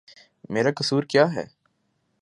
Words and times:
میرا 0.49 0.71
قصور 0.77 1.03
کیا 1.03 1.25
ہے؟ 1.33 1.45